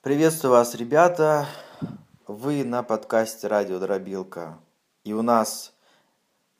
[0.00, 1.48] Приветствую вас, ребята.
[2.28, 4.60] Вы на подкасте «Радио Дробилка».
[5.02, 5.74] И у нас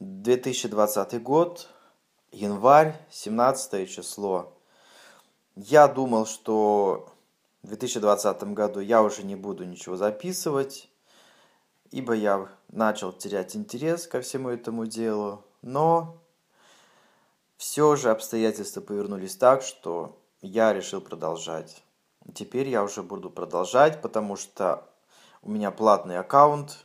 [0.01, 1.69] 2020 год,
[2.33, 4.53] январь, 17 число.
[5.55, 7.15] Я думал, что
[7.63, 10.91] в 2020 году я уже не буду ничего записывать,
[11.93, 15.45] ибо я начал терять интерес ко всему этому делу.
[15.63, 16.21] Но
[17.57, 21.85] все же обстоятельства повернулись так, что я решил продолжать.
[22.35, 24.87] Теперь я уже буду продолжать, потому что
[25.43, 26.85] у меня платный аккаунт,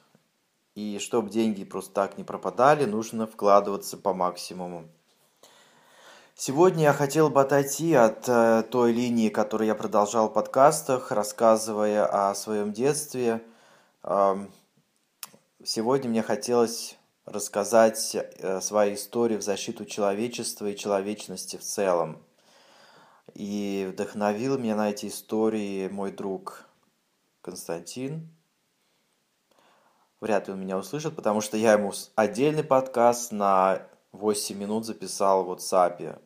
[0.76, 4.86] и чтобы деньги просто так не пропадали, нужно вкладываться по максимуму.
[6.36, 12.06] Сегодня я хотел бы отойти от э, той линии, которую я продолжал в подкастах, рассказывая
[12.06, 13.44] о своем детстве.
[14.04, 14.38] Э,
[15.64, 22.18] сегодня мне хотелось рассказать э, свои истории в защиту человечества и человечности в целом.
[23.34, 26.66] И вдохновил меня на эти истории мой друг
[27.42, 28.30] Константин.
[30.22, 35.44] Вряд ли он меня услышит, потому что я ему отдельный подкаст на 8 минут записал
[35.44, 36.22] в WhatsApp.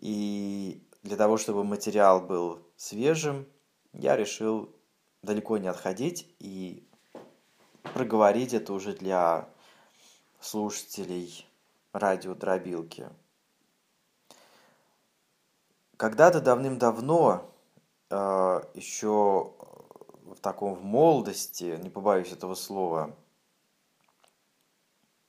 [0.00, 3.46] И для того, чтобы материал был свежим,
[3.92, 4.74] я решил
[5.22, 6.86] далеко не отходить и
[7.94, 9.48] проговорить это уже для
[10.40, 11.46] слушателей
[11.92, 13.08] радио Дробилки.
[15.98, 17.52] Когда-то давным-давно,
[18.08, 19.52] э, еще
[20.22, 23.16] в таком в молодости, не побоюсь этого слова,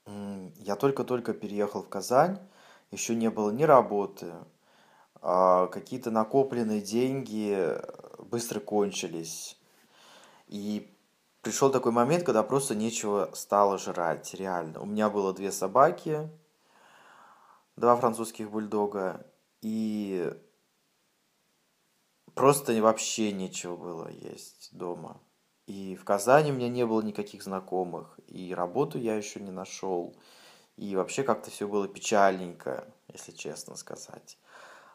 [0.05, 2.37] я только-только переехал в Казань,
[2.91, 4.31] еще не было ни работы,
[5.15, 7.75] а какие-то накопленные деньги
[8.19, 9.59] быстро кончились.
[10.45, 10.95] И
[11.41, 14.81] пришел такой момент, когда просто нечего стало жрать, реально.
[14.81, 16.29] У меня было две собаки,
[17.75, 19.25] два французских бульдога,
[19.61, 20.31] и
[22.35, 25.21] просто вообще нечего было есть дома.
[25.67, 30.15] И в Казани у меня не было никаких знакомых, и работу я еще не нашел.
[30.77, 34.37] И вообще как-то все было печальненько, если честно сказать.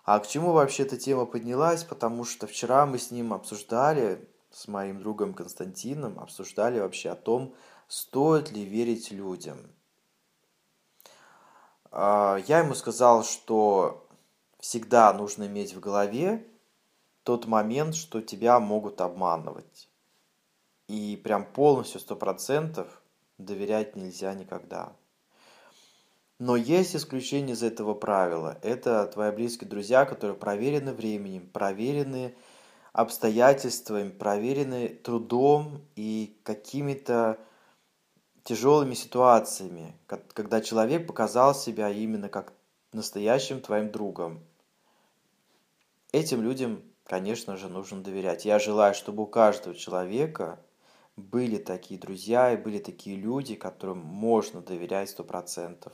[0.05, 1.85] А к чему вообще эта тема поднялась?
[1.85, 7.55] Потому что вчера мы с ним обсуждали, с моим другом Константином, обсуждали вообще о том,
[7.89, 9.59] стоит ли верить людям.
[11.91, 14.09] А, я ему сказал, что
[14.59, 16.47] всегда нужно иметь в голове
[17.25, 19.89] тот момент, что тебя могут обманывать.
[20.87, 23.03] И прям полностью, сто процентов
[23.39, 24.93] доверять нельзя никогда.
[26.39, 28.59] Но есть исключение из этого правила.
[28.63, 32.35] Это твои близкие друзья, которые проверены временем, проверены
[32.93, 37.39] обстоятельствами, проверены трудом и какими-то
[38.43, 42.53] тяжелыми ситуациями, когда человек показал себя именно как
[42.93, 44.41] настоящим твоим другом.
[46.13, 48.45] Этим людям, конечно же, нужно доверять.
[48.45, 50.59] Я желаю, чтобы у каждого человека
[51.17, 55.93] были такие друзья и были такие люди, которым можно доверять сто процентов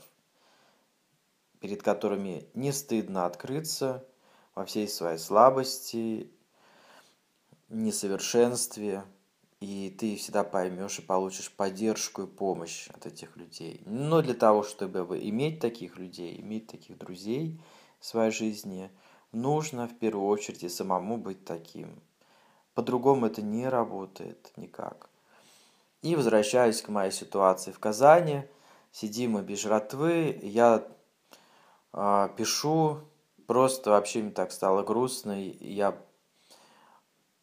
[1.60, 4.04] перед которыми не стыдно открыться
[4.54, 6.30] во всей своей слабости,
[7.68, 9.04] несовершенстве,
[9.60, 13.82] и ты всегда поймешь и получишь поддержку и помощь от этих людей.
[13.84, 17.60] Но для того, чтобы иметь таких людей, иметь таких друзей
[18.00, 18.90] в своей жизни,
[19.32, 22.00] нужно в первую очередь и самому быть таким.
[22.74, 25.08] По-другому это не работает никак.
[26.02, 28.44] И возвращаясь к моей ситуации в Казани,
[28.92, 30.86] сидим мы без жратвы, я
[31.92, 33.00] а, пишу,
[33.46, 35.96] просто вообще мне так стало грустно, я...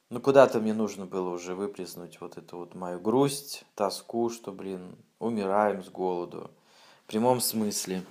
[0.09, 4.95] Ну, куда-то мне нужно было уже выплеснуть вот эту вот мою грусть, тоску, что, блин,
[5.19, 6.49] умираем с голоду.
[7.03, 8.03] В прямом смысле.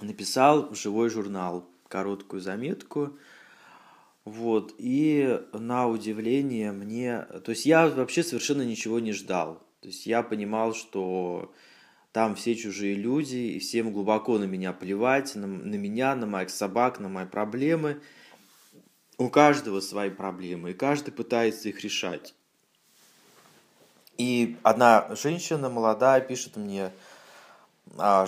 [0.00, 3.16] Написал в живой журнал короткую заметку,
[4.24, 7.22] вот, и на удивление мне...
[7.44, 9.62] То есть я вообще совершенно ничего не ждал.
[9.80, 11.50] То есть я понимал, что
[12.12, 16.50] там все чужие люди, и всем глубоко на меня плевать, на, на меня, на моих
[16.50, 18.00] собак, на мои проблемы.
[19.16, 22.34] У каждого свои проблемы, и каждый пытается их решать.
[24.18, 26.92] И одна женщина молодая пишет мне,
[27.96, 28.26] а,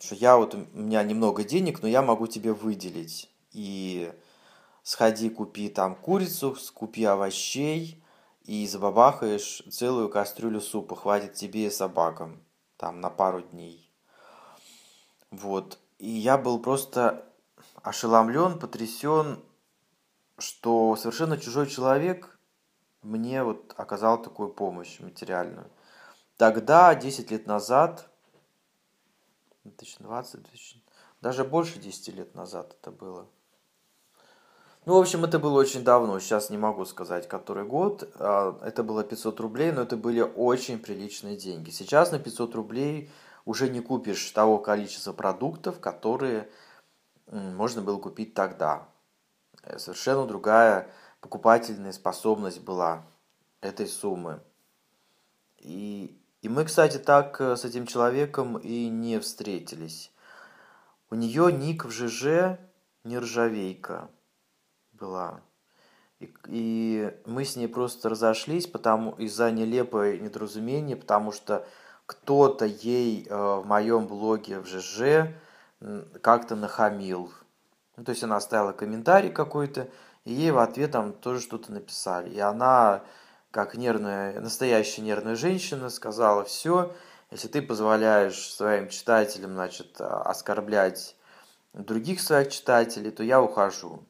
[0.00, 3.30] что я вот, у меня немного денег, но я могу тебе выделить.
[3.52, 4.12] И
[4.82, 8.02] сходи, купи там курицу, купи овощей,
[8.44, 12.40] и забабахаешь целую кастрюлю супа, хватит тебе и собакам
[12.76, 13.90] там на пару дней.
[15.30, 15.78] Вот.
[15.98, 17.26] И я был просто
[17.82, 19.42] ошеломлен, потрясен,
[20.38, 22.38] что совершенно чужой человек
[23.02, 25.70] мне вот оказал такую помощь материальную.
[26.36, 28.10] Тогда, 10 лет назад,
[29.66, 30.82] 2020, 2000,
[31.20, 33.26] даже больше 10 лет назад это было.
[34.84, 38.08] Ну, в общем, это было очень давно, сейчас не могу сказать, который год.
[38.20, 41.70] А, это было 500 рублей, но это были очень приличные деньги.
[41.70, 43.10] Сейчас на 500 рублей
[43.44, 46.48] уже не купишь того количества продуктов, которые
[47.26, 48.88] можно было купить тогда.
[49.62, 50.88] Э, совершенно другая
[51.20, 53.04] покупательная способность была
[53.60, 54.40] этой суммы.
[55.58, 60.12] И, и мы, кстати, так э, с этим человеком и не встретились.
[61.10, 62.60] У нее ник в ЖЖ
[63.02, 64.08] нержавейка
[64.92, 65.40] была.
[66.20, 71.66] И, и мы с ней просто разошлись потому из-за нелепой недоразумения, потому что
[72.06, 75.34] кто-то ей э, в моем блоге в ЖЖ
[76.22, 77.32] как-то нахамил.
[77.96, 79.88] Ну, то есть она оставила комментарий какой-то,
[80.24, 82.30] и ей в ответ там тоже что-то написали.
[82.30, 83.02] И она,
[83.56, 86.92] как нервная, настоящая нервная женщина, сказала, все,
[87.30, 91.16] если ты позволяешь своим читателям, значит, оскорблять
[91.72, 94.04] других своих читателей, то я ухожу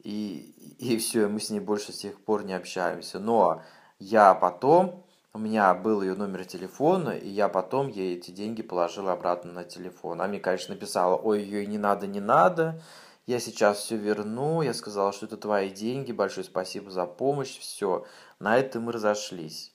[0.00, 3.18] и, и все, мы с ней больше с тех пор не общаемся.
[3.18, 3.62] Но
[3.98, 9.08] я потом, у меня был ее номер телефона, и я потом ей эти деньги положил
[9.08, 10.20] обратно на телефон.
[10.20, 12.82] Она мне, конечно, написала, ой, ей не надо, не надо,
[13.28, 18.04] я сейчас все верну, я сказала, что это твои деньги, большое спасибо за помощь, все.
[18.40, 19.72] На этом мы разошлись.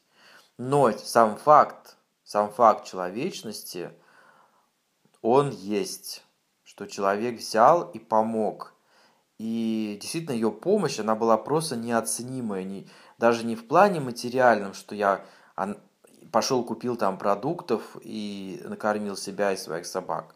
[0.58, 3.92] Но сам факт, сам факт человечности,
[5.22, 6.24] он есть,
[6.64, 8.74] что человек взял и помог–
[9.40, 14.96] и действительно ее помощь, она была просто неоценимая, не, даже не в плане материальном, что
[14.96, 15.26] я
[16.32, 20.36] пошел купил там продуктов и накормил себя и своих собак.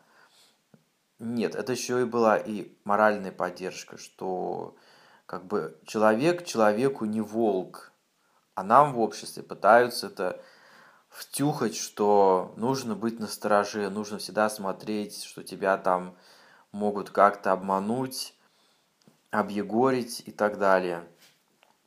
[1.20, 4.76] Нет, это еще и была и моральная поддержка, что
[5.26, 7.92] как бы человек человеку не волк,
[8.54, 10.40] а нам в обществе пытаются это
[11.10, 16.16] втюхать, что нужно быть настороже, нужно всегда смотреть, что тебя там
[16.72, 18.36] могут как-то обмануть,
[19.32, 21.04] объегорить и так далее.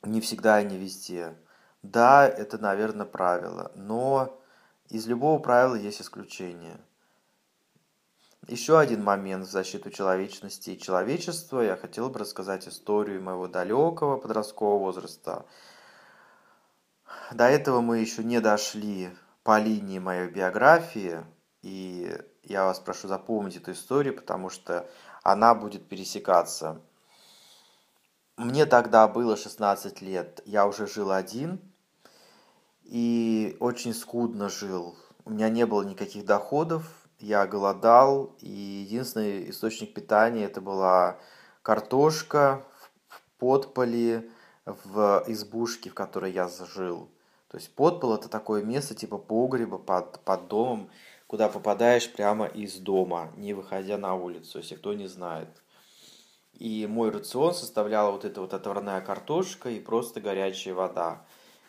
[0.02, 1.36] Не всегда и не везде.
[1.82, 4.40] Да, это, наверное, правило, но
[4.88, 6.78] из любого правила есть исключение.
[8.46, 11.60] Еще один момент в защиту человечности и человечества.
[11.60, 15.44] Я хотел бы рассказать историю моего далекого подросткового возраста.
[17.32, 19.10] До этого мы еще не дошли
[19.42, 21.24] по линии моей биографии,
[21.62, 24.88] и я вас прошу запомнить эту историю, потому что
[25.22, 26.80] она будет пересекаться
[28.40, 31.60] мне тогда было 16 лет, я уже жил один
[32.84, 34.96] и очень скудно жил.
[35.24, 41.18] У меня не было никаких доходов, я голодал, и единственный источник питания это была
[41.62, 42.64] картошка
[43.08, 44.30] в подполе
[44.64, 47.08] в избушке, в которой я жил.
[47.48, 50.90] То есть подпол это такое место типа погреба под, под домом,
[51.26, 55.48] куда попадаешь прямо из дома, не выходя на улицу, если кто не знает.
[56.52, 61.24] И мой рацион составляла вот эта вот отварная картошка и просто горячая вода.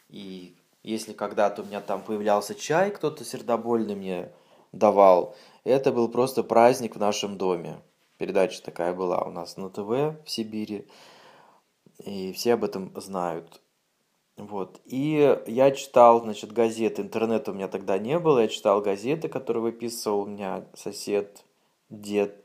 [0.09, 4.31] И если когда-то у меня там появлялся чай, кто-то сердобольный мне
[4.71, 7.77] давал, это был просто праздник в нашем доме.
[8.17, 10.87] Передача такая была у нас на ТВ в Сибири,
[11.97, 13.61] и все об этом знают.
[14.37, 14.79] Вот.
[14.85, 17.01] И я читал, значит, газеты.
[17.03, 18.39] Интернета у меня тогда не было.
[18.39, 21.43] Я читал газеты, которые выписывал у меня сосед,
[21.89, 22.43] дед.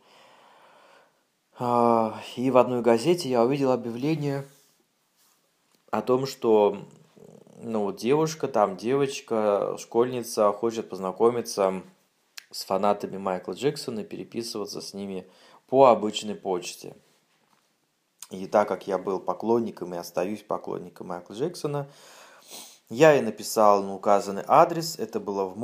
[1.59, 4.47] А, и в одной газете я увидел объявление
[5.91, 6.77] о том, что
[7.63, 11.83] ну, девушка, там девочка, школьница хочет познакомиться
[12.51, 15.29] с фанатами Майкла Джексона и переписываться с ними
[15.67, 16.95] по обычной почте.
[18.31, 21.89] И так как я был поклонником и остаюсь поклонником Майкла Джексона,
[22.89, 24.99] я ей написал на указанный адрес.
[24.99, 25.57] Это было в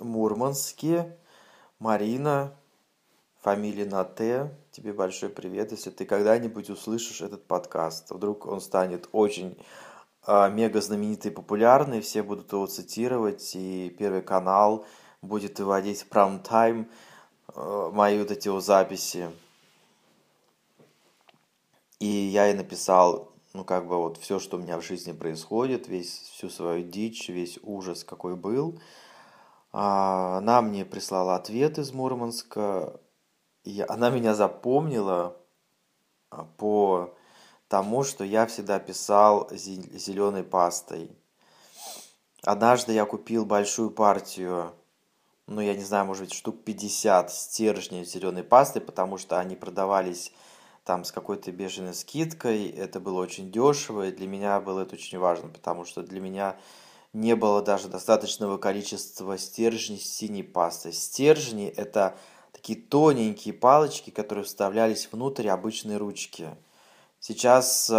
[0.00, 1.16] Мурманске.
[1.78, 2.54] Марина,
[3.40, 4.56] фамилия на Т.
[4.70, 8.10] Тебе большой привет, если ты когда-нибудь услышишь этот подкаст.
[8.10, 9.58] Вдруг он станет очень
[10.26, 14.86] э, мега знаменитый и популярный, все будут его цитировать, и Первый канал
[15.24, 16.88] будет выводить прайм-тайм
[17.54, 19.30] э, мои вот эти вот записи.
[22.00, 25.88] И я ей написал, ну, как бы вот все, что у меня в жизни происходит,
[25.88, 28.80] весь, всю свою дичь, весь ужас, какой был.
[29.72, 33.00] А, она мне прислала ответ из Мурманска,
[33.62, 35.36] и она меня запомнила
[36.30, 37.14] а, по
[37.68, 41.16] тому, что я всегда писал зеленой пастой.
[42.42, 44.72] Однажды я купил большую партию,
[45.46, 50.32] ну, я не знаю, может быть, штук 50 стержней зеленой пасты, потому что они продавались
[50.84, 52.68] там с какой-то бешеной скидкой.
[52.68, 56.56] Это было очень дешево, и для меня было это очень важно, потому что для меня
[57.12, 60.92] не было даже достаточного количества стержней с синей пастой.
[60.92, 62.16] Стержни– это
[62.52, 66.48] такие тоненькие палочки, которые вставлялись внутрь обычной ручки.
[67.20, 67.94] Сейчас э,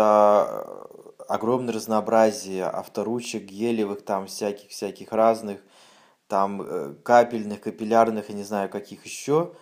[1.28, 5.62] огромное разнообразие авторучек, гелевых, там всяких-всяких разных,
[6.28, 9.54] там э, капельных, капиллярных, я не знаю каких еще.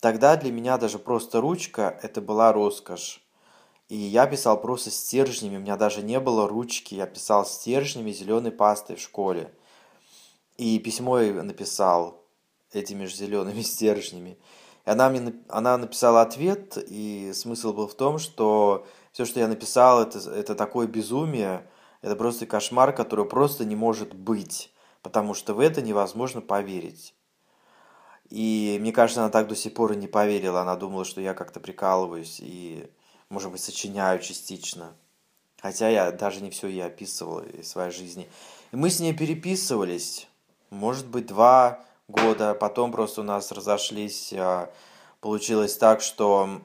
[0.00, 3.22] Тогда для меня даже просто ручка это была роскошь.
[3.88, 8.50] И я писал просто стержнями, у меня даже не было ручки, я писал стержнями зеленой
[8.50, 9.52] пастой в школе.
[10.56, 12.24] И письмо я написал
[12.72, 14.38] этими же зелеными стержнями.
[14.84, 19.48] И она мне она написала ответ, и смысл был в том, что все, что я
[19.48, 21.68] написал, это, это такое безумие,
[22.02, 24.72] это просто кошмар, который просто не может быть,
[25.06, 27.14] потому что в это невозможно поверить.
[28.28, 31.32] И мне кажется, она так до сих пор и не поверила, она думала, что я
[31.32, 32.90] как-то прикалываюсь и,
[33.28, 34.94] может быть, сочиняю частично.
[35.62, 38.28] Хотя я даже не все ей описывал из своей жизни.
[38.72, 40.26] И мы с ней переписывались,
[40.70, 44.72] может быть, два года, потом просто у нас разошлись, а,
[45.20, 46.60] получилось так, что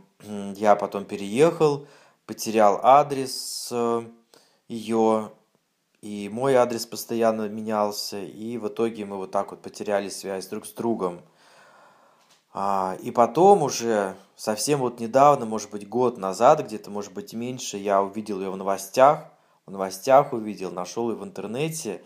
[0.55, 1.85] я потом переехал,
[2.25, 4.03] потерял адрес э,
[4.67, 5.29] ее,
[6.01, 10.65] и мой адрес постоянно менялся, и в итоге мы вот так вот потеряли связь друг
[10.65, 11.21] с другом.
[12.53, 17.77] А, и потом уже совсем вот недавно, может быть, год назад, где-то, может быть, меньше,
[17.77, 19.25] я увидел ее в новостях,
[19.65, 22.03] в новостях увидел, нашел ее в интернете,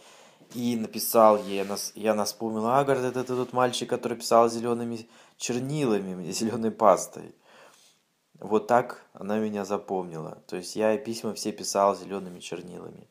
[0.54, 5.08] и написал ей, я нас вспомнил, а, говорит, это, это тот мальчик, который писал зелеными
[5.38, 7.34] чернилами, зеленой пастой.
[8.40, 10.44] Вот так она меня запомнила.
[10.48, 13.08] То есть я письма все писал зелеными чернилами.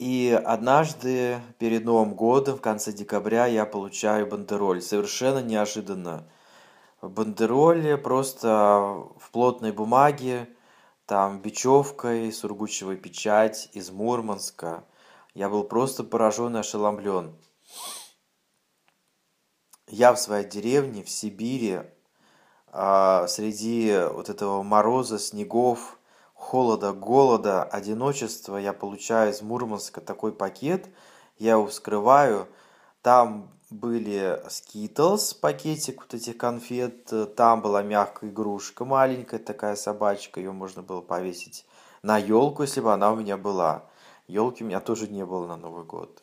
[0.00, 4.80] И однажды перед Новым годом, в конце декабря, я получаю бандероль.
[4.80, 6.26] Совершенно неожиданно.
[7.02, 10.48] Бандероль просто в плотной бумаге,
[11.04, 14.84] там бечевкой, сургучевой печать из Мурманска.
[15.34, 17.36] Я был просто поражен и ошеломлен.
[19.86, 21.80] Я в своей деревне, в Сибири,
[22.68, 25.99] а, среди вот этого мороза, снегов,
[26.40, 30.88] холода, голода, одиночества, я получаю из Мурманска такой пакет,
[31.38, 32.48] я его вскрываю,
[33.02, 40.50] там были Skittles, пакетик вот этих конфет, там была мягкая игрушка маленькая, такая собачка, ее
[40.50, 41.66] можно было повесить
[42.02, 43.84] на елку, если бы она у меня была.
[44.26, 46.22] Елки у меня тоже не было на Новый год.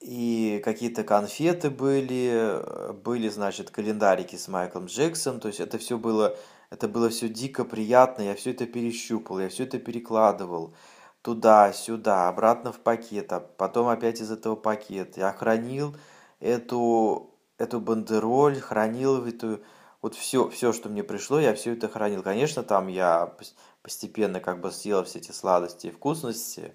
[0.00, 2.60] И какие-то конфеты были,
[2.92, 6.36] были, значит, календарики с Майклом Джексоном, то есть это все было,
[6.70, 10.74] это было все дико приятно, я все это перещупал, я все это перекладывал
[11.22, 15.20] туда, сюда, обратно в пакет, а потом опять из этого пакета.
[15.20, 15.96] Я хранил
[16.38, 19.62] эту, эту бандероль, хранил эту,
[20.02, 22.22] вот все, все, что мне пришло, я все это хранил.
[22.22, 23.34] Конечно, там я
[23.80, 26.74] постепенно как бы съел все эти сладости и вкусности,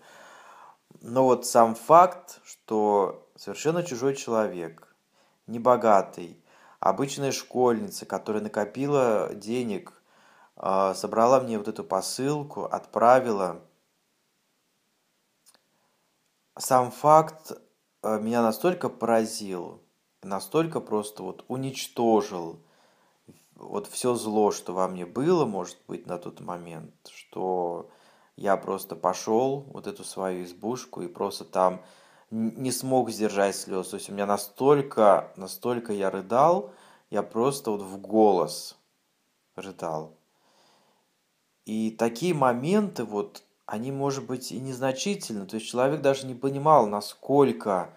[1.01, 4.95] но вот сам факт, что совершенно чужой человек,
[5.45, 6.41] небогатый,
[6.79, 9.93] обычная школьница, которая накопила денег,
[10.55, 13.61] а, собрала мне вот эту посылку, отправила.
[16.57, 17.53] Сам факт
[18.01, 19.83] Э, меня настолько поразил,
[20.23, 22.61] настолько просто вот уничтожил
[23.55, 27.89] вот все зло, что во мне было, может быть, на тот момент, что
[28.37, 31.83] я просто пошел вот эту свою избушку и просто там
[32.31, 33.89] не смог сдержать слез.
[33.89, 36.71] То есть у меня настолько, настолько я рыдал,
[37.09, 38.77] я просто вот в голос
[39.55, 40.13] рыдал.
[41.65, 45.45] И такие моменты вот они, может быть, и незначительны.
[45.45, 47.93] То есть человек даже не понимал, насколько,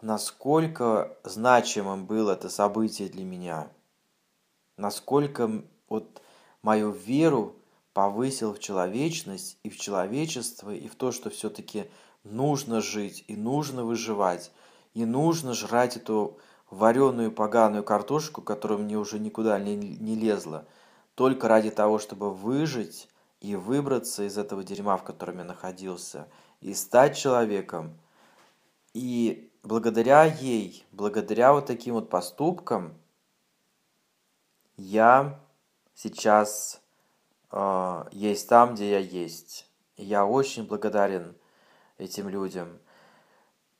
[0.00, 3.68] насколько значимым было это событие для меня.
[4.76, 6.22] Насколько вот
[6.62, 7.56] мою веру
[7.98, 11.90] повысил в человечность и в человечество, и в то, что все-таки
[12.22, 14.52] нужно жить, и нужно выживать,
[14.94, 16.38] и нужно жрать эту
[16.70, 20.64] вареную поганую картошку, которая мне уже никуда не, не лезла,
[21.16, 23.08] только ради того, чтобы выжить
[23.40, 26.28] и выбраться из этого дерьма, в котором я находился,
[26.60, 27.98] и стать человеком.
[28.94, 32.94] И благодаря ей, благодаря вот таким вот поступкам,
[34.76, 35.40] я
[35.96, 36.80] сейчас
[37.52, 39.66] э, есть там, где я есть.
[39.96, 41.36] И я очень благодарен
[41.98, 42.78] этим людям.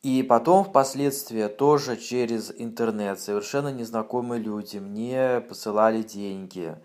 [0.02, 6.76] И потом впоследствии тоже через интернет совершенно незнакомые люди мне посылали деньги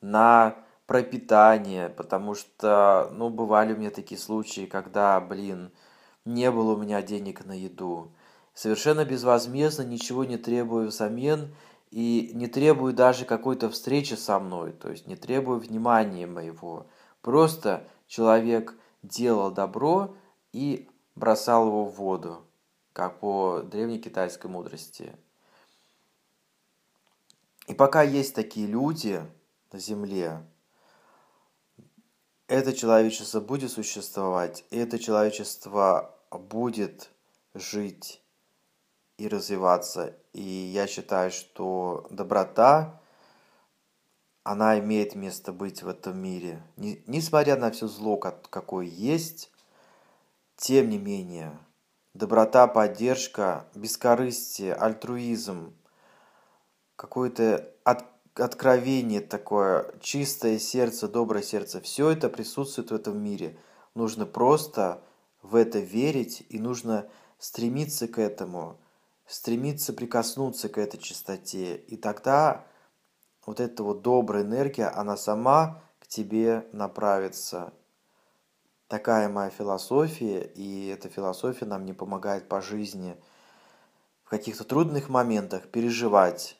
[0.00, 0.56] на
[0.86, 5.70] пропитание, потому что, ну, бывали у меня такие случаи, когда, блин,
[6.24, 8.12] не было у меня денег на еду.
[8.54, 11.54] Совершенно безвозмездно, ничего не требую взамен
[11.92, 16.86] и не требую даже какой-то встречи со мной, то есть не требую внимания моего.
[17.20, 20.16] Просто человек делал добро
[20.52, 22.46] и бросал его в воду,
[22.94, 25.14] как по древней китайской мудрости.
[27.68, 29.22] И пока есть такие люди,
[29.70, 30.42] на земле.
[32.46, 37.10] Это человечество будет существовать, и это человечество будет
[37.52, 38.21] жить
[39.18, 40.16] и развиваться.
[40.32, 43.00] И я считаю, что доброта,
[44.44, 46.62] она имеет место быть в этом мире.
[46.76, 49.50] Несмотря на все зло, какое есть,
[50.56, 51.56] тем не менее,
[52.14, 55.74] доброта, поддержка, бескорыстие, альтруизм,
[56.96, 58.04] какое-то от,
[58.34, 63.56] откровение такое, чистое сердце, доброе сердце, все это присутствует в этом мире.
[63.94, 65.02] Нужно просто
[65.42, 68.78] в это верить и нужно стремиться к этому,
[69.32, 71.76] стремиться прикоснуться к этой чистоте.
[71.76, 72.66] И тогда
[73.46, 77.72] вот эта вот добрая энергия, она сама к тебе направится.
[78.88, 83.16] Такая моя философия, и эта философия нам не помогает по жизни
[84.22, 86.58] в каких-то трудных моментах переживать,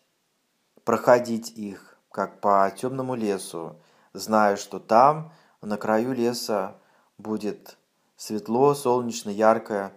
[0.82, 3.76] проходить их, как по темному лесу,
[4.14, 6.78] зная, что там, на краю леса,
[7.18, 7.76] будет
[8.16, 9.92] светло, солнечно, ярко,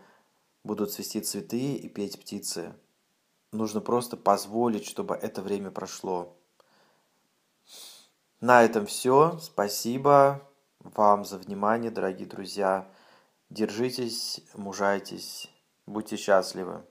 [0.66, 2.74] будут цвести цветы и петь птицы.
[3.52, 6.36] Нужно просто позволить, чтобы это время прошло.
[8.42, 9.38] На этом все.
[9.40, 10.42] Спасибо
[10.80, 12.92] вам за внимание, дорогие друзья.
[13.50, 15.50] Держитесь, мужайтесь,
[15.86, 16.84] будьте счастливы.